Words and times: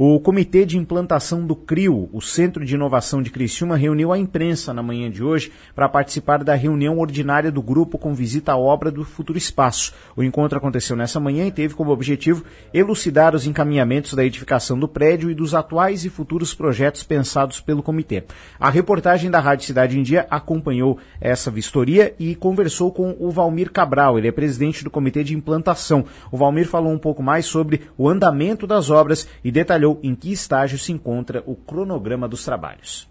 O 0.00 0.20
Comitê 0.20 0.64
de 0.64 0.78
Implantação 0.78 1.44
do 1.44 1.56
CRIO, 1.56 2.08
o 2.12 2.20
Centro 2.20 2.64
de 2.64 2.76
Inovação 2.76 3.20
de 3.20 3.30
Criciúma, 3.30 3.76
reuniu 3.76 4.12
a 4.12 4.16
imprensa 4.16 4.72
na 4.72 4.80
manhã 4.80 5.10
de 5.10 5.24
hoje 5.24 5.50
para 5.74 5.88
participar 5.88 6.44
da 6.44 6.54
reunião 6.54 7.00
ordinária 7.00 7.50
do 7.50 7.60
grupo 7.60 7.98
com 7.98 8.14
visita 8.14 8.52
à 8.52 8.56
obra 8.56 8.92
do 8.92 9.04
Futuro 9.04 9.36
Espaço. 9.36 9.92
O 10.14 10.22
encontro 10.22 10.56
aconteceu 10.56 10.94
nessa 10.94 11.18
manhã 11.18 11.48
e 11.48 11.50
teve 11.50 11.74
como 11.74 11.90
objetivo 11.90 12.44
elucidar 12.72 13.34
os 13.34 13.44
encaminhamentos 13.44 14.14
da 14.14 14.24
edificação 14.24 14.78
do 14.78 14.86
prédio 14.86 15.32
e 15.32 15.34
dos 15.34 15.52
atuais 15.52 16.04
e 16.04 16.08
futuros 16.08 16.54
projetos 16.54 17.02
pensados 17.02 17.60
pelo 17.60 17.82
comitê. 17.82 18.22
A 18.60 18.70
reportagem 18.70 19.28
da 19.32 19.40
Rádio 19.40 19.66
Cidade 19.66 19.98
em 19.98 20.04
Dia 20.04 20.28
acompanhou 20.30 20.98
essa 21.20 21.50
vistoria 21.50 22.14
e 22.20 22.36
conversou 22.36 22.92
com 22.92 23.16
o 23.18 23.32
Valmir 23.32 23.72
Cabral, 23.72 24.16
ele 24.16 24.28
é 24.28 24.32
presidente 24.32 24.84
do 24.84 24.90
Comitê 24.90 25.24
de 25.24 25.34
Implantação. 25.34 26.04
O 26.30 26.36
Valmir 26.36 26.68
falou 26.68 26.92
um 26.92 26.98
pouco 26.98 27.20
mais 27.20 27.46
sobre 27.46 27.80
o 27.98 28.08
andamento 28.08 28.64
das 28.64 28.90
obras 28.90 29.26
e 29.42 29.50
detalhou 29.50 29.87
em 30.02 30.14
que 30.14 30.32
estágio 30.32 30.78
se 30.78 30.92
encontra 30.92 31.42
o 31.46 31.54
cronograma 31.54 32.28
dos 32.28 32.44
trabalhos. 32.44 33.08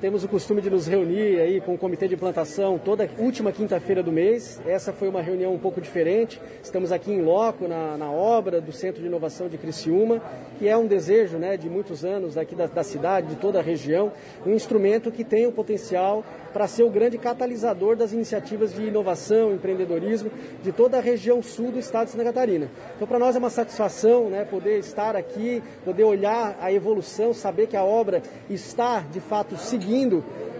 Temos 0.00 0.24
o 0.24 0.28
costume 0.28 0.62
de 0.62 0.70
nos 0.70 0.86
reunir 0.86 1.38
aí 1.40 1.60
com 1.60 1.74
o 1.74 1.78
comitê 1.78 2.08
de 2.08 2.14
implantação 2.14 2.78
toda 2.78 3.06
última 3.18 3.52
quinta-feira 3.52 4.02
do 4.02 4.10
mês. 4.10 4.58
Essa 4.66 4.94
foi 4.94 5.10
uma 5.10 5.20
reunião 5.20 5.52
um 5.52 5.58
pouco 5.58 5.78
diferente. 5.78 6.40
Estamos 6.62 6.90
aqui 6.90 7.12
em 7.12 7.20
loco 7.20 7.68
na, 7.68 7.98
na, 7.98 8.10
obra 8.10 8.62
do 8.62 8.72
Centro 8.72 9.02
de 9.02 9.08
Inovação 9.08 9.46
de 9.46 9.58
Criciúma, 9.58 10.22
que 10.58 10.66
é 10.66 10.74
um 10.74 10.86
desejo 10.86 11.36
né, 11.36 11.54
de 11.58 11.68
muitos 11.68 12.02
anos 12.02 12.38
aqui 12.38 12.54
da, 12.54 12.64
da 12.64 12.82
cidade, 12.82 13.26
de 13.26 13.36
toda 13.36 13.58
a 13.58 13.62
região, 13.62 14.10
um 14.46 14.54
instrumento 14.54 15.12
que 15.12 15.22
tem 15.22 15.46
o 15.46 15.52
potencial 15.52 16.24
para 16.50 16.66
ser 16.66 16.82
o 16.82 16.90
grande 16.90 17.18
catalisador 17.18 17.94
das 17.94 18.14
iniciativas 18.14 18.74
de 18.74 18.82
inovação, 18.82 19.52
empreendedorismo 19.52 20.30
de 20.62 20.72
toda 20.72 20.96
a 20.96 21.00
região 21.00 21.42
sul 21.42 21.72
do 21.72 21.78
estado 21.78 22.06
de 22.06 22.12
Santa 22.12 22.24
Catarina. 22.24 22.70
Então, 22.96 23.06
para 23.06 23.18
nós 23.18 23.36
é 23.36 23.38
uma 23.38 23.50
satisfação 23.50 24.30
né, 24.30 24.46
poder 24.46 24.78
estar 24.78 25.14
aqui, 25.14 25.62
poder 25.84 26.04
olhar 26.04 26.56
a 26.58 26.72
evolução, 26.72 27.34
saber 27.34 27.66
que 27.66 27.76
a 27.76 27.84
obra 27.84 28.22
está, 28.48 29.00
de 29.00 29.20
fato, 29.20 29.58
seguindo 29.58 29.89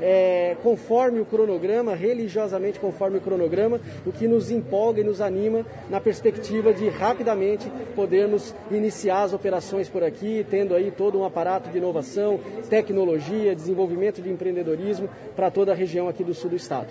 é, 0.01 0.57
conforme 0.63 1.21
o 1.21 1.25
cronograma, 1.25 1.95
religiosamente 1.95 2.81
conforme 2.81 3.19
o 3.19 3.21
cronograma, 3.21 3.81
o 4.07 4.13
que 4.13 4.27
nos 4.27 4.51
empolga 4.51 5.01
e 5.01 5.05
nos 5.05 5.21
anima 5.21 5.65
na 5.89 6.01
perspectiva 6.01 6.73
de 6.73 6.89
rapidamente 6.89 7.71
podermos 7.95 8.55
iniciar 8.71 9.25
as 9.25 9.33
operações 9.33 9.89
por 9.89 10.03
aqui, 10.03 10.45
tendo 10.49 10.75
aí 10.75 10.91
todo 10.91 11.19
um 11.19 11.25
aparato 11.25 11.71
de 11.71 11.79
inovação, 11.79 12.41
tecnologia, 12.69 13.55
desenvolvimento 13.55 14.23
de 14.23 14.31
empreendedorismo 14.31 15.09
para 15.37 15.51
toda 15.51 15.73
a 15.73 15.75
região 15.75 16.09
aqui 16.09 16.25
do 16.25 16.35
sul 16.35 16.51
do 16.51 16.57
estado. 16.57 16.89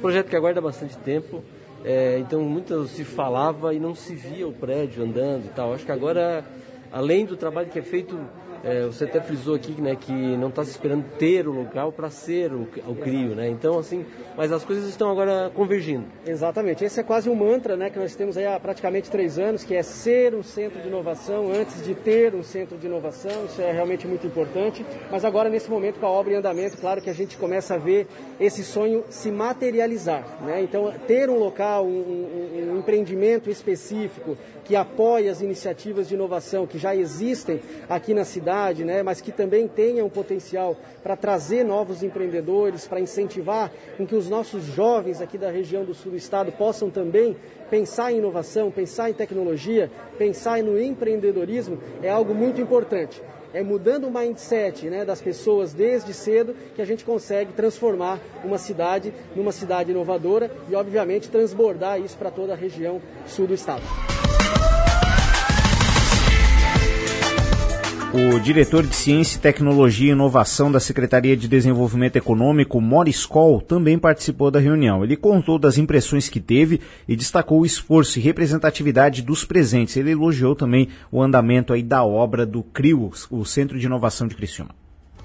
Projeto 0.00 0.28
que 0.28 0.36
aguarda 0.36 0.60
bastante 0.60 0.96
tempo, 0.98 1.42
é, 1.84 2.18
então 2.20 2.42
muito 2.42 2.86
se 2.86 3.04
falava 3.04 3.74
e 3.74 3.80
não 3.80 3.94
se 3.94 4.14
via 4.14 4.46
o 4.46 4.52
prédio 4.52 5.02
andando 5.02 5.46
e 5.46 5.48
tal. 5.48 5.74
Acho 5.74 5.84
que 5.84 5.92
agora, 5.92 6.44
além 6.92 7.24
do 7.24 7.36
trabalho 7.36 7.68
que 7.68 7.78
é 7.78 7.82
feito 7.82 8.16
é, 8.64 8.86
você 8.86 9.04
até 9.04 9.20
frisou 9.20 9.56
aqui 9.56 9.72
né, 9.80 9.96
que 9.96 10.12
não 10.12 10.48
está 10.48 10.64
se 10.64 10.70
esperando 10.70 11.04
ter 11.18 11.48
o 11.48 11.52
local 11.52 11.90
para 11.90 12.08
ser 12.10 12.52
o, 12.52 12.68
o 12.86 12.94
CRIO, 12.94 13.34
né? 13.34 13.48
Então, 13.48 13.76
assim, 13.76 14.06
mas 14.36 14.52
as 14.52 14.64
coisas 14.64 14.88
estão 14.88 15.10
agora 15.10 15.50
convergindo. 15.52 16.04
Exatamente. 16.24 16.84
Esse 16.84 17.00
é 17.00 17.02
quase 17.02 17.28
um 17.28 17.34
mantra 17.34 17.76
né, 17.76 17.90
que 17.90 17.98
nós 17.98 18.14
temos 18.14 18.38
há 18.38 18.60
praticamente 18.60 19.10
três 19.10 19.36
anos, 19.36 19.64
que 19.64 19.74
é 19.74 19.82
ser 19.82 20.32
um 20.34 20.44
centro 20.44 20.80
de 20.80 20.86
inovação 20.86 21.50
antes 21.52 21.84
de 21.84 21.92
ter 21.94 22.34
um 22.34 22.42
centro 22.42 22.78
de 22.78 22.86
inovação. 22.86 23.46
Isso 23.46 23.60
é 23.60 23.72
realmente 23.72 24.06
muito 24.06 24.26
importante. 24.26 24.86
Mas 25.10 25.24
agora, 25.24 25.48
nesse 25.48 25.68
momento, 25.68 25.98
com 25.98 26.06
a 26.06 26.10
obra 26.10 26.34
em 26.34 26.36
andamento, 26.36 26.76
claro 26.78 27.02
que 27.02 27.10
a 27.10 27.14
gente 27.14 27.36
começa 27.36 27.74
a 27.74 27.78
ver 27.78 28.06
esse 28.38 28.62
sonho 28.62 29.04
se 29.10 29.32
materializar. 29.32 30.24
Né? 30.40 30.62
Então, 30.62 30.92
ter 31.08 31.28
um 31.28 31.38
local, 31.38 31.84
um, 31.84 31.88
um, 31.88 32.72
um 32.74 32.78
empreendimento 32.78 33.50
específico 33.50 34.36
que 34.64 34.76
apoie 34.76 35.28
as 35.28 35.40
iniciativas 35.40 36.08
de 36.08 36.14
inovação 36.14 36.64
que 36.64 36.78
já 36.78 36.94
existem 36.94 37.60
aqui 37.88 38.14
na 38.14 38.24
cidade 38.24 38.51
né, 38.84 39.02
mas 39.02 39.20
que 39.20 39.32
também 39.32 39.66
tenha 39.66 40.04
um 40.04 40.08
potencial 40.10 40.76
para 41.02 41.16
trazer 41.16 41.64
novos 41.64 42.02
empreendedores, 42.02 42.86
para 42.86 43.00
incentivar 43.00 43.70
com 43.96 44.06
que 44.06 44.14
os 44.14 44.28
nossos 44.28 44.64
jovens 44.64 45.20
aqui 45.20 45.38
da 45.38 45.50
região 45.50 45.84
do 45.84 45.94
sul 45.94 46.12
do 46.12 46.18
estado 46.18 46.52
possam 46.52 46.90
também 46.90 47.36
pensar 47.70 48.12
em 48.12 48.18
inovação, 48.18 48.70
pensar 48.70 49.08
em 49.08 49.14
tecnologia, 49.14 49.90
pensar 50.18 50.62
no 50.62 50.78
empreendedorismo, 50.78 51.78
é 52.02 52.10
algo 52.10 52.34
muito 52.34 52.60
importante. 52.60 53.22
É 53.54 53.62
mudando 53.62 54.06
o 54.06 54.10
mindset 54.10 54.88
né, 54.88 55.04
das 55.04 55.20
pessoas 55.20 55.74
desde 55.74 56.12
cedo 56.14 56.54
que 56.74 56.80
a 56.80 56.86
gente 56.86 57.04
consegue 57.04 57.52
transformar 57.52 58.18
uma 58.44 58.58
cidade 58.58 59.12
numa 59.34 59.52
cidade 59.52 59.90
inovadora 59.90 60.50
e, 60.70 60.74
obviamente, 60.74 61.30
transbordar 61.30 62.00
isso 62.00 62.16
para 62.16 62.30
toda 62.30 62.54
a 62.54 62.56
região 62.56 63.00
sul 63.26 63.46
do 63.46 63.54
estado. 63.54 63.82
O 68.14 68.38
diretor 68.38 68.86
de 68.86 68.94
Ciência, 68.94 69.40
Tecnologia 69.40 70.10
e 70.10 70.12
Inovação 70.12 70.70
da 70.70 70.78
Secretaria 70.78 71.34
de 71.34 71.48
Desenvolvimento 71.48 72.16
Econômico, 72.16 72.78
Morris 72.78 73.24
Cole, 73.24 73.64
também 73.64 73.98
participou 73.98 74.50
da 74.50 74.60
reunião. 74.60 75.02
Ele 75.02 75.16
contou 75.16 75.58
das 75.58 75.78
impressões 75.78 76.28
que 76.28 76.38
teve 76.38 76.78
e 77.08 77.16
destacou 77.16 77.60
o 77.60 77.64
esforço 77.64 78.18
e 78.18 78.22
representatividade 78.22 79.22
dos 79.22 79.46
presentes. 79.46 79.96
Ele 79.96 80.10
elogiou 80.10 80.54
também 80.54 80.90
o 81.10 81.22
andamento 81.22 81.72
aí 81.72 81.82
da 81.82 82.04
obra 82.04 82.44
do 82.44 82.62
CRIO, 82.62 83.10
o 83.30 83.46
Centro 83.46 83.78
de 83.78 83.86
Inovação 83.86 84.28
de 84.28 84.34
Criciúma. 84.34 84.74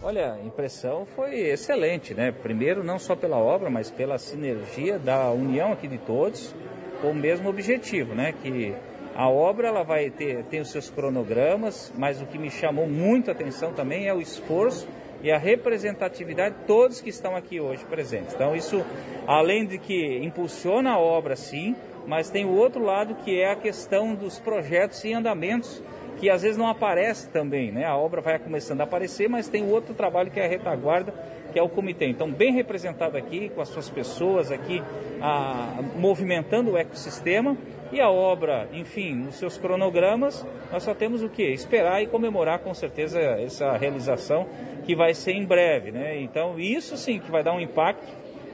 Olha, 0.02 0.36
a 0.36 0.46
impressão 0.46 1.06
foi 1.14 1.42
excelente, 1.42 2.14
né? 2.14 2.32
Primeiro, 2.32 2.86
não 2.86 2.98
só 2.98 3.18
pela 3.18 3.36
obra, 3.36 3.70
mas 3.70 3.92
pela 3.92 4.18
sinergia 4.18 4.98
da 4.98 5.30
união 5.32 5.74
aqui 5.74 5.90
de 5.90 5.98
todos, 5.98 6.56
com 7.02 7.12
o 7.12 7.16
mesmo 7.16 7.50
objetivo, 7.50 8.16
né? 8.16 8.34
Que 8.42 8.74
a 9.18 9.28
obra 9.28 9.70
ela 9.70 9.84
vai 9.84 10.12
ter 10.12 10.44
tem 10.44 10.62
os 10.62 10.70
seus 10.70 10.92
cronogramas, 10.92 11.92
mas 11.98 12.22
o 12.22 12.28
que 12.28 12.38
me 12.38 12.52
chamou 12.52 12.88
muito 12.88 13.32
a 13.32 13.34
atenção 13.34 13.74
também 13.74 14.08
é 14.08 14.14
o 14.14 14.22
esforço 14.22 14.88
e 15.24 15.32
a 15.32 15.40
representatividade 15.40 16.54
de 16.54 16.66
todos 16.66 17.02
que 17.02 17.10
estão 17.10 17.36
aqui 17.36 17.60
hoje 17.60 17.84
presentes. 17.86 18.36
Então 18.36 18.56
isso, 18.56 18.86
além 19.26 19.66
de 19.66 19.80
que 19.80 20.20
impulsiona 20.20 20.92
a 20.92 21.00
obra 21.00 21.36
sim, 21.36 21.76
mas 22.06 22.30
tem 22.30 22.46
o 22.46 22.56
outro 22.56 22.84
lado 22.84 23.16
que 23.16 23.42
é 23.42 23.52
a 23.52 23.56
questão 23.56 24.14
dos 24.14 24.38
projetos 24.38 25.04
e 25.04 25.14
andamentos 25.14 25.82
que 26.20 26.30
às 26.30 26.42
vezes 26.42 26.58
não 26.58 26.68
aparece 26.68 27.30
também, 27.30 27.72
né? 27.72 27.86
A 27.86 27.96
obra 27.96 28.22
vai 28.22 28.40
começando 28.40 28.82
a 28.82 28.84
aparecer, 28.84 29.30
mas 29.30 29.48
tem 29.48 29.70
outro 29.70 29.94
trabalho 29.94 30.32
que 30.32 30.40
é 30.40 30.46
a 30.46 30.48
retaguarda, 30.48 31.14
que 31.54 31.60
é 31.60 31.62
o 31.62 31.70
comitê. 31.70 32.08
Então, 32.08 32.32
bem 32.32 32.52
representado 32.52 33.18
aqui, 33.18 33.50
com 33.50 33.62
as 33.62 33.70
suas 33.70 33.90
pessoas 33.90 34.52
aqui, 34.52 34.82
a, 35.22 35.80
movimentando 35.96 36.72
o 36.72 36.78
ecossistema 36.78 37.56
e 37.92 38.02
a 38.02 38.10
obra, 38.10 38.68
enfim, 38.74 39.14
nos 39.14 39.36
seus 39.36 39.58
cronogramas, 39.58 40.46
nós 40.72 40.84
só 40.84 40.94
temos 40.94 41.24
o 41.24 41.30
que? 41.30 41.44
Esperar 41.44 42.02
e 42.02 42.08
comemorar 42.08 42.60
com 42.60 42.74
certeza 42.74 43.20
essa 43.20 43.78
realização 43.78 44.48
que 44.86 44.96
vai 44.96 45.14
ser 45.14 45.32
em 45.34 45.46
breve. 45.46 45.92
Né? 45.92 46.20
Então, 46.22 46.60
isso 46.60 46.98
sim 46.98 47.20
que 47.20 47.32
vai 47.32 47.44
dar 47.44 47.54
um 47.54 47.60
impacto 47.60 48.08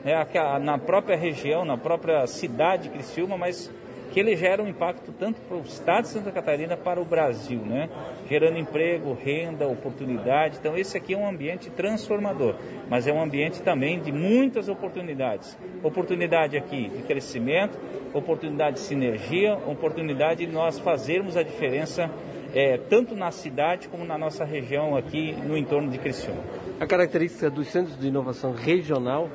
né, 0.04 0.14
na 0.62 0.78
própria 0.78 1.16
região, 1.16 1.66
na 1.66 1.78
própria 1.78 2.28
cidade 2.28 2.84
de 2.84 2.90
Criciúma, 2.90 3.38
mas 3.38 3.72
que 4.14 4.20
ele 4.20 4.36
gera 4.36 4.62
um 4.62 4.68
impacto 4.68 5.12
tanto 5.12 5.42
para 5.42 5.58
o 5.58 5.62
estado 5.62 6.04
de 6.04 6.10
Santa 6.10 6.32
Catarina 6.32 6.78
para 6.78 7.02
o 7.02 7.06
Brasil, 7.06 7.60
né? 7.60 7.90
gerando 8.30 8.60
emprego, 8.60 9.18
renda, 9.20 9.68
oportunidade. 9.68 10.58
Então 10.60 10.78
esse 10.78 10.96
aqui 10.96 11.16
é 11.16 11.18
um 11.18 11.28
ambiente 11.28 11.72
transformador, 11.72 12.56
mas 12.88 13.08
é 13.08 13.12
um 13.12 13.20
ambiente 13.20 13.64
também 13.64 14.00
de 14.00 14.12
muitas 14.12 14.70
oportunidades. 14.70 15.58
Oportunidade 15.82 16.56
aqui 16.56 16.90
de 16.90 17.02
crescimento, 17.02 17.76
oportunidade 18.14 18.76
de 18.76 18.82
sinergia, 18.84 19.56
oportunidade 19.66 20.46
de 20.46 20.52
nós 20.52 20.78
fazermos 20.78 21.36
a 21.36 21.42
diferença 21.42 22.12
é, 22.54 22.78
tanto 22.78 23.16
na 23.16 23.32
cidade 23.32 23.88
como 23.88 24.06
na 24.06 24.16
nossa 24.16 24.46
região 24.46 24.96
aqui 24.96 25.34
no 25.44 25.58
entorno 25.58 25.90
de 25.90 25.98
Criciúma. 25.98 26.44
A 26.80 26.86
característica 26.86 27.50
dos 27.50 27.68
centros 27.68 27.98
de 27.98 28.08
inovação 28.08 28.52
regional, 28.52 29.28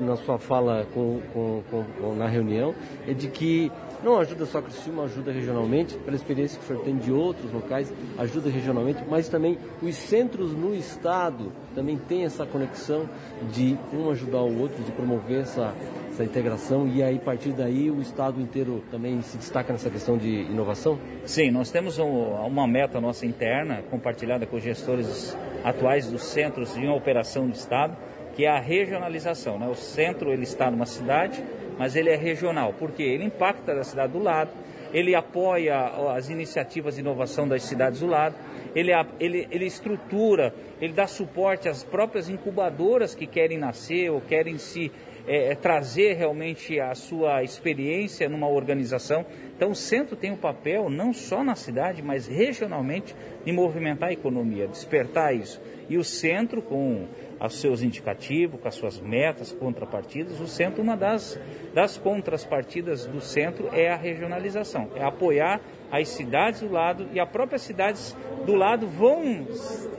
na 0.00 0.16
sua 0.16 0.38
fala 0.38 0.86
com, 0.94 1.20
com, 1.32 1.62
com, 1.70 2.14
na 2.14 2.28
reunião, 2.28 2.74
é 3.06 3.12
de 3.12 3.28
que 3.28 3.70
não 4.04 4.18
ajuda 4.18 4.44
só 4.44 4.60
Criciúma, 4.60 5.04
ajuda 5.04 5.32
regionalmente, 5.32 5.96
pela 5.96 6.14
experiência 6.14 6.58
que 6.58 6.64
o 6.64 6.68
senhor 6.68 6.84
tem 6.84 6.96
de 6.96 7.10
outros 7.10 7.50
locais, 7.50 7.90
ajuda 8.18 8.50
regionalmente, 8.50 9.02
mas 9.08 9.30
também 9.30 9.58
os 9.82 9.94
centros 9.96 10.52
no 10.52 10.74
estado 10.74 11.50
também 11.74 11.96
tem 11.96 12.24
essa 12.24 12.44
conexão 12.44 13.08
de 13.50 13.78
um 13.92 14.10
ajudar 14.10 14.42
o 14.42 14.60
outro, 14.60 14.84
de 14.84 14.92
promover 14.92 15.40
essa, 15.40 15.74
essa 16.10 16.22
integração 16.22 16.86
e 16.86 17.02
aí 17.02 17.16
a 17.16 17.20
partir 17.20 17.52
daí 17.52 17.90
o 17.90 18.00
estado 18.00 18.40
inteiro 18.40 18.84
também 18.90 19.22
se 19.22 19.38
destaca 19.38 19.72
nessa 19.72 19.88
questão 19.88 20.18
de 20.18 20.28
inovação? 20.28 20.98
Sim, 21.24 21.50
nós 21.50 21.70
temos 21.70 21.98
um, 21.98 22.06
uma 22.06 22.66
meta 22.68 23.00
nossa 23.00 23.24
interna 23.24 23.82
compartilhada 23.90 24.44
com 24.44 24.56
os 24.56 24.62
gestores 24.62 25.34
atuais 25.64 26.10
dos 26.10 26.22
centros 26.24 26.74
de 26.74 26.86
operação 26.86 27.48
do 27.48 27.54
estado, 27.54 27.96
que 28.34 28.44
é 28.44 28.48
a 28.48 28.58
regionalização. 28.58 29.58
Né? 29.58 29.66
O 29.68 29.74
centro 29.74 30.32
ele 30.32 30.42
está 30.42 30.70
numa 30.70 30.86
cidade, 30.86 31.42
mas 31.78 31.96
ele 31.96 32.10
é 32.10 32.16
regional, 32.16 32.74
porque 32.78 33.02
ele 33.02 33.24
impacta 33.24 33.72
a 33.72 33.84
cidade 33.84 34.12
do 34.12 34.18
lado, 34.18 34.50
ele 34.92 35.14
apoia 35.14 35.76
as 36.14 36.30
iniciativas 36.30 36.94
de 36.94 37.00
inovação 37.00 37.48
das 37.48 37.64
cidades 37.64 38.00
do 38.00 38.06
lado, 38.06 38.36
ele, 38.74 38.92
ele, 39.18 39.48
ele 39.50 39.66
estrutura, 39.66 40.54
ele 40.80 40.92
dá 40.92 41.06
suporte 41.06 41.68
às 41.68 41.82
próprias 41.82 42.28
incubadoras 42.28 43.14
que 43.14 43.26
querem 43.26 43.58
nascer 43.58 44.10
ou 44.10 44.20
querem 44.20 44.58
se 44.58 44.92
é, 45.26 45.52
é, 45.52 45.54
trazer 45.54 46.14
realmente 46.14 46.78
a 46.78 46.94
sua 46.94 47.42
experiência 47.42 48.28
numa 48.28 48.46
organização. 48.48 49.24
Então 49.56 49.70
o 49.70 49.74
centro 49.74 50.16
tem 50.16 50.30
um 50.30 50.36
papel 50.36 50.90
não 50.90 51.14
só 51.14 51.42
na 51.42 51.54
cidade, 51.54 52.02
mas 52.02 52.26
regionalmente 52.26 53.16
de 53.44 53.50
movimentar 53.50 54.10
a 54.10 54.12
economia, 54.12 54.68
despertar 54.68 55.34
isso. 55.34 55.60
E 55.88 55.96
o 55.96 56.04
centro 56.04 56.60
com 56.60 57.06
os 57.46 57.60
seus 57.60 57.82
indicativos, 57.82 58.60
com 58.60 58.68
as 58.68 58.74
suas 58.74 59.00
metas, 59.00 59.52
contrapartidas, 59.52 60.40
o 60.40 60.46
centro, 60.46 60.82
uma 60.82 60.96
das, 60.96 61.38
das 61.72 61.96
contrapartidas 61.96 63.06
do 63.06 63.20
centro 63.20 63.68
é 63.72 63.90
a 63.90 63.96
regionalização, 63.96 64.90
é 64.94 65.04
apoiar 65.04 65.60
as 65.90 66.08
cidades 66.08 66.60
do 66.60 66.70
lado 66.70 67.08
e 67.12 67.20
as 67.20 67.28
próprias 67.28 67.62
cidades 67.62 68.16
do 68.44 68.54
lado 68.54 68.86
vão 68.86 69.46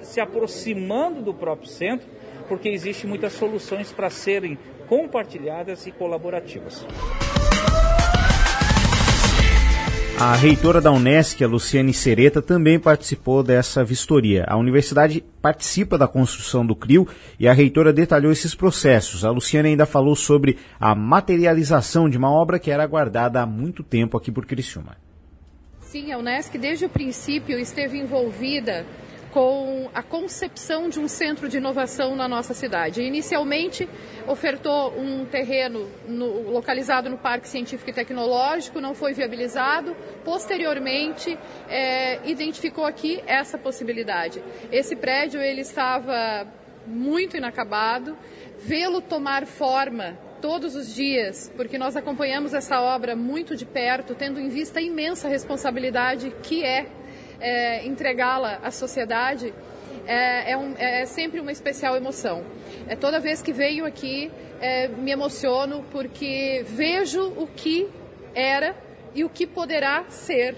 se 0.02 0.20
aproximando 0.20 1.22
do 1.22 1.34
próprio 1.34 1.70
centro, 1.70 2.08
porque 2.48 2.70
existem 2.70 3.10
muitas 3.10 3.34
soluções 3.34 3.92
para 3.92 4.10
serem 4.10 4.58
compartilhadas 4.88 5.88
e 5.88 5.92
colaborativas. 5.92 6.86
A 10.18 10.34
reitora 10.34 10.80
da 10.80 10.94
Unesc, 10.94 11.44
a 11.44 11.48
Luciane 11.48 11.94
Sereta, 11.94 12.42
também 12.42 12.80
participou 12.80 13.44
dessa 13.44 13.84
vistoria. 13.84 14.46
A 14.48 14.56
universidade 14.56 15.22
participa 15.42 15.98
da 15.98 16.08
construção 16.08 16.66
do 16.66 16.74
CRIO 16.74 17.06
e 17.38 17.50
a 17.50 17.54
reitora 17.54 17.92
detalhou 17.92 18.32
esses 18.32 18.56
processos. 18.56 19.26
A 19.26 19.30
Luciane 19.30 19.70
ainda 19.70 19.86
falou 19.86 20.16
sobre 20.16 20.58
a 20.80 20.96
materialização 20.96 22.10
de 22.10 22.18
uma 22.18 22.32
obra 22.32 22.58
que 22.58 22.72
era 22.72 22.82
aguardada 22.82 23.42
há 23.42 23.46
muito 23.46 23.84
tempo 23.84 24.16
aqui 24.16 24.32
por 24.32 24.46
Criciúma. 24.46 24.96
Sim, 25.82 26.14
a 26.14 26.18
Unesc 26.18 26.58
desde 26.58 26.86
o 26.86 26.90
princípio 26.90 27.60
esteve 27.60 27.98
envolvida 27.98 28.86
com 29.36 29.90
a 29.94 30.02
concepção 30.02 30.88
de 30.88 30.98
um 30.98 31.10
centro 31.10 31.50
de 31.50 31.58
inovação 31.58 32.16
na 32.16 32.26
nossa 32.26 32.54
cidade. 32.54 33.02
Inicialmente, 33.02 33.86
ofertou 34.26 34.98
um 34.98 35.26
terreno 35.26 35.92
no, 36.08 36.50
localizado 36.52 37.10
no 37.10 37.18
Parque 37.18 37.50
Científico 37.50 37.90
e 37.90 37.94
Tecnológico, 37.94 38.80
não 38.80 38.96
foi 38.96 39.12
viabilizado. 39.12 39.94
Posteriormente, 40.24 41.38
é, 41.68 42.26
identificou 42.26 42.86
aqui 42.86 43.22
essa 43.28 43.58
possibilidade. 43.58 44.42
Esse 44.72 44.96
prédio 44.96 45.42
ele 45.42 45.60
estava 45.60 46.48
muito 46.88 47.36
inacabado. 47.36 48.18
Vê-lo 48.60 49.02
tomar 49.02 49.46
forma 49.46 50.18
todos 50.40 50.78
os 50.78 50.96
dias, 50.96 51.52
porque 51.58 51.78
nós 51.78 51.98
acompanhamos 51.98 52.54
essa 52.54 52.80
obra 52.80 53.18
muito 53.18 53.54
de 53.54 53.66
perto, 53.66 54.16
tendo 54.16 54.40
em 54.40 54.48
vista 54.48 54.80
a 54.80 54.82
imensa 54.82 55.28
responsabilidade 55.28 56.34
que 56.42 56.64
é 56.64 56.86
é, 57.40 57.86
entregá-la 57.86 58.60
à 58.64 58.72
sociedade 58.72 59.54
é, 60.06 60.52
é, 60.52 60.58
um, 60.58 60.74
é, 60.78 61.06
sempre 61.06 61.40
uma 61.40 61.52
especial 61.52 61.96
emoção. 61.96 62.44
É, 62.88 62.96
toda 62.96 63.20
vez 63.20 63.42
que 63.42 63.52
venho 63.52 63.86
aqui, 63.86 64.32
é, 64.62 64.88
me 64.88 65.12
emociono 65.12 65.84
porque 65.92 66.64
vejo 66.68 67.24
o 67.38 67.48
que 67.48 67.88
era 68.34 68.76
e 69.14 69.24
o 69.24 69.30
que 69.30 69.48
poderá 69.48 70.06
ser. 70.10 70.56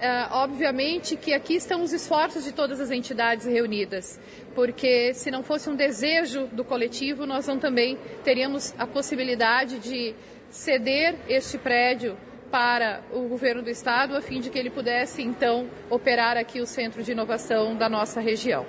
É, 0.00 0.28
obviamente 0.32 1.16
que 1.16 1.34
aqui 1.34 1.54
estão 1.54 1.82
os 1.82 1.92
esforços 1.92 2.44
de 2.44 2.52
todas 2.52 2.80
as 2.80 2.90
entidades 2.90 3.44
reunidas, 3.46 4.18
porque 4.54 5.12
se 5.12 5.30
não 5.30 5.42
fosse 5.42 5.68
um 5.68 5.76
desejo 5.76 6.46
do 6.46 6.64
coletivo, 6.64 7.26
nós 7.26 7.46
não 7.46 7.58
também 7.58 7.98
teríamos 8.24 8.74
a 8.78 8.86
possibilidade 8.86 9.78
de 9.78 10.14
ceder 10.48 11.14
este 11.28 11.58
prédio 11.58 12.16
para 12.50 13.02
o 13.12 13.28
governo 13.28 13.62
do 13.62 13.70
estado, 13.70 14.16
a 14.16 14.20
fim 14.20 14.40
de 14.40 14.50
que 14.50 14.58
ele 14.58 14.70
pudesse 14.70 15.22
então 15.22 15.68
operar 15.88 16.36
aqui 16.36 16.60
o 16.60 16.66
centro 16.66 17.02
de 17.02 17.12
inovação 17.12 17.76
da 17.76 17.88
nossa 17.88 18.20
região. 18.20 18.66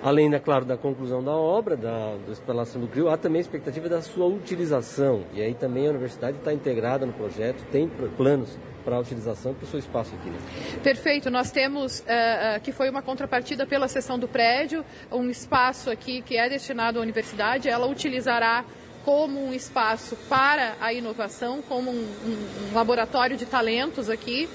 Além, 0.00 0.32
é 0.32 0.38
claro, 0.38 0.64
da 0.64 0.76
conclusão 0.76 1.22
da 1.24 1.32
obra, 1.32 1.76
da, 1.76 2.14
da 2.24 2.30
instalação 2.30 2.80
do 2.80 2.86
CRIO, 2.86 3.08
há 3.08 3.16
também 3.16 3.38
a 3.38 3.42
expectativa 3.42 3.88
da 3.88 4.00
sua 4.00 4.26
utilização. 4.26 5.24
E 5.34 5.42
aí 5.42 5.54
também 5.54 5.88
a 5.88 5.90
universidade 5.90 6.38
está 6.38 6.52
integrada 6.52 7.04
no 7.04 7.12
projeto, 7.12 7.64
tem 7.72 7.88
planos 8.16 8.56
para 8.84 8.94
a 8.94 9.00
utilização 9.00 9.54
para 9.54 9.64
o 9.64 9.66
seu 9.66 9.78
espaço 9.78 10.14
aqui. 10.14 10.30
Né? 10.30 10.38
Perfeito. 10.84 11.30
Nós 11.30 11.50
temos, 11.50 12.00
uh, 12.00 12.60
que 12.62 12.70
foi 12.70 12.88
uma 12.88 13.02
contrapartida 13.02 13.66
pela 13.66 13.88
seção 13.88 14.18
do 14.18 14.28
prédio, 14.28 14.84
um 15.10 15.28
espaço 15.28 15.90
aqui 15.90 16.22
que 16.22 16.36
é 16.36 16.48
destinado 16.48 17.00
à 17.00 17.02
universidade. 17.02 17.68
Ela 17.68 17.88
utilizará 17.88 18.64
como 19.08 19.42
um 19.42 19.54
espaço 19.54 20.14
para 20.28 20.76
a 20.78 20.92
inovação, 20.92 21.62
como 21.66 21.90
um, 21.90 21.94
um, 21.94 22.68
um 22.70 22.74
laboratório 22.74 23.38
de 23.38 23.46
talentos 23.46 24.10
aqui. 24.10 24.46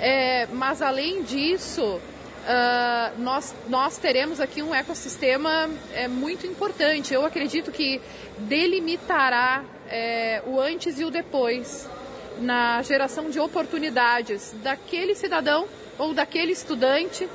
É, 0.00 0.46
mas 0.46 0.80
além 0.80 1.22
disso, 1.22 1.84
uh, 1.84 3.20
nós, 3.20 3.54
nós 3.68 3.98
teremos 3.98 4.40
aqui 4.40 4.62
um 4.62 4.74
ecossistema 4.74 5.68
é, 5.92 6.08
muito 6.08 6.46
importante. 6.46 7.12
Eu 7.12 7.26
acredito 7.26 7.70
que 7.70 8.00
delimitará 8.38 9.62
é, 9.86 10.42
o 10.46 10.58
antes 10.58 10.98
e 10.98 11.04
o 11.04 11.10
depois 11.10 11.86
na 12.38 12.80
geração 12.80 13.28
de 13.28 13.38
oportunidades 13.38 14.54
daquele 14.62 15.14
cidadão 15.14 15.66
ou 15.98 16.14
daquele 16.14 16.52
estudante, 16.52 17.28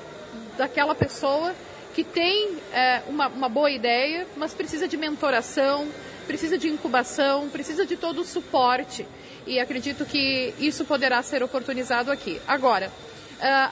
daquela 0.57 0.95
pessoa 0.95 1.53
que 1.93 2.03
tem 2.03 2.57
é, 2.73 3.03
uma, 3.07 3.27
uma 3.27 3.49
boa 3.49 3.69
ideia, 3.69 4.25
mas 4.35 4.51
precisa 4.51 4.87
de 4.87 4.97
mentoração, 4.97 5.87
precisa 6.25 6.57
de 6.57 6.67
incubação, 6.67 7.49
precisa 7.49 7.85
de 7.85 7.95
todo 7.95 8.21
o 8.21 8.25
suporte. 8.25 9.05
E 9.47 9.59
acredito 9.59 10.05
que 10.05 10.53
isso 10.59 10.85
poderá 10.85 11.21
ser 11.21 11.43
oportunizado 11.43 12.11
aqui. 12.11 12.41
Agora, 12.47 12.91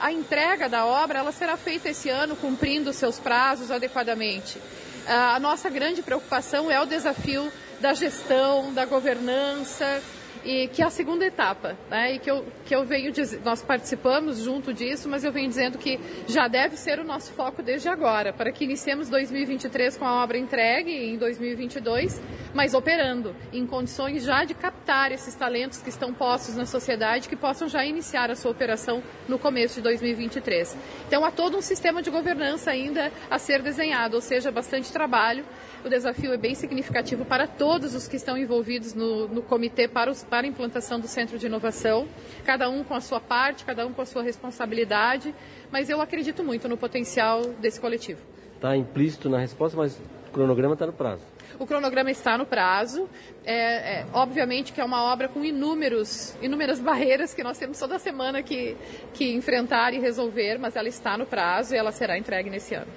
a 0.00 0.12
entrega 0.12 0.68
da 0.68 0.86
obra 0.86 1.18
ela 1.18 1.32
será 1.32 1.56
feita 1.56 1.88
esse 1.88 2.08
ano 2.08 2.36
cumprindo 2.36 2.92
seus 2.92 3.18
prazos 3.18 3.70
adequadamente. 3.70 4.58
A 5.06 5.38
nossa 5.40 5.68
grande 5.68 6.02
preocupação 6.02 6.70
é 6.70 6.80
o 6.80 6.86
desafio 6.86 7.52
da 7.80 7.92
gestão, 7.92 8.72
da 8.72 8.84
governança, 8.84 10.02
e 10.44 10.68
que 10.68 10.82
é 10.82 10.86
a 10.86 10.90
segunda 10.90 11.24
etapa, 11.24 11.76
né? 11.90 12.14
E 12.14 12.18
que 12.18 12.30
eu, 12.30 12.44
que 12.64 12.74
eu 12.74 12.84
venho 12.84 13.12
dizer, 13.12 13.40
nós 13.44 13.62
participamos 13.62 14.38
junto 14.38 14.72
disso, 14.72 15.08
mas 15.08 15.24
eu 15.24 15.32
venho 15.32 15.48
dizendo 15.48 15.78
que 15.78 15.98
já 16.26 16.48
deve 16.48 16.76
ser 16.76 16.98
o 16.98 17.04
nosso 17.04 17.32
foco 17.32 17.62
desde 17.62 17.88
agora, 17.88 18.32
para 18.32 18.50
que 18.52 18.64
iniciemos 18.64 19.08
2023 19.08 19.96
com 19.96 20.04
a 20.04 20.22
obra 20.22 20.38
entregue 20.38 20.90
em 20.90 21.16
2022, 21.16 22.20
mas 22.54 22.74
operando 22.74 23.34
em 23.52 23.66
condições 23.66 24.24
já 24.24 24.44
de 24.44 24.54
captar 24.54 25.12
esses 25.12 25.34
talentos 25.34 25.82
que 25.82 25.88
estão 25.88 26.12
postos 26.12 26.56
na 26.56 26.66
sociedade, 26.66 27.28
que 27.28 27.36
possam 27.36 27.68
já 27.68 27.84
iniciar 27.84 28.30
a 28.30 28.36
sua 28.36 28.50
operação 28.50 29.02
no 29.28 29.38
começo 29.38 29.76
de 29.76 29.82
2023. 29.82 30.76
Então 31.06 31.24
há 31.24 31.30
todo 31.30 31.56
um 31.56 31.62
sistema 31.62 32.02
de 32.02 32.10
governança 32.10 32.70
ainda 32.70 33.12
a 33.30 33.38
ser 33.38 33.62
desenhado, 33.62 34.16
ou 34.16 34.20
seja, 34.20 34.50
bastante 34.50 34.92
trabalho. 34.92 35.44
O 35.84 35.88
desafio 35.88 36.32
é 36.32 36.38
bem 36.38 36.54
significativo 36.54 37.26
para 37.26 37.46
todos 37.46 37.94
os 37.94 38.08
que 38.08 38.16
estão 38.16 38.38
envolvidos 38.38 38.94
no, 38.94 39.28
no 39.28 39.42
comitê 39.42 39.86
para 39.86 40.10
os 40.10 40.22
para 40.24 40.46
a 40.46 40.48
implantação 40.48 40.98
do 40.98 41.06
centro 41.06 41.38
de 41.38 41.46
inovação, 41.46 42.08
cada 42.44 42.68
um 42.68 42.82
com 42.82 42.94
a 42.94 43.00
sua 43.00 43.20
parte, 43.20 43.64
cada 43.64 43.86
um 43.86 43.92
com 43.92 44.02
a 44.02 44.06
sua 44.06 44.22
responsabilidade, 44.22 45.34
mas 45.70 45.88
eu 45.90 46.00
acredito 46.00 46.42
muito 46.42 46.68
no 46.68 46.76
potencial 46.76 47.42
desse 47.60 47.80
coletivo. 47.80 48.20
Está 48.54 48.76
implícito 48.76 49.28
na 49.28 49.38
resposta, 49.38 49.76
mas 49.76 50.00
o 50.28 50.32
cronograma 50.32 50.74
está 50.74 50.86
no 50.86 50.92
prazo. 50.92 51.22
O 51.58 51.66
cronograma 51.66 52.10
está 52.10 52.36
no 52.36 52.46
prazo. 52.46 53.08
É, 53.44 54.00
é, 54.00 54.06
obviamente 54.12 54.72
que 54.72 54.80
é 54.80 54.84
uma 54.84 55.02
obra 55.12 55.28
com 55.28 55.44
inúmeros, 55.44 56.36
inúmeras 56.42 56.80
barreiras 56.80 57.34
que 57.34 57.42
nós 57.42 57.58
temos 57.58 57.78
toda 57.78 57.98
semana 57.98 58.42
que, 58.42 58.76
que 59.12 59.32
enfrentar 59.32 59.92
e 59.92 59.98
resolver, 59.98 60.58
mas 60.58 60.76
ela 60.76 60.88
está 60.88 61.16
no 61.16 61.26
prazo 61.26 61.74
e 61.74 61.78
ela 61.78 61.92
será 61.92 62.18
entregue 62.18 62.50
nesse 62.50 62.74
ano. 62.74 62.90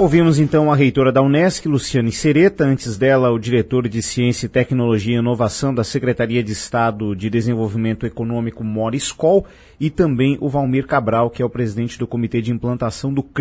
Ouvimos 0.00 0.38
então 0.38 0.72
a 0.72 0.74
reitora 0.74 1.12
da 1.12 1.20
Unesc, 1.20 1.68
Luciane 1.68 2.10
Sereta, 2.10 2.64
antes 2.64 2.96
dela 2.96 3.30
o 3.30 3.38
diretor 3.38 3.86
de 3.86 4.00
Ciência, 4.00 4.48
Tecnologia 4.48 5.16
e 5.16 5.18
Inovação 5.18 5.74
da 5.74 5.84
Secretaria 5.84 6.42
de 6.42 6.52
Estado 6.52 7.14
de 7.14 7.28
Desenvolvimento 7.28 8.06
Econômico, 8.06 8.64
Moris 8.64 9.12
Coll, 9.12 9.44
e 9.78 9.90
também 9.90 10.38
o 10.40 10.48
Valmir 10.48 10.86
Cabral, 10.86 11.28
que 11.28 11.42
é 11.42 11.44
o 11.44 11.50
presidente 11.50 11.98
do 11.98 12.06
Comitê 12.06 12.40
de 12.40 12.50
Implantação 12.50 13.12
do 13.12 13.22
CRI. 13.22 13.34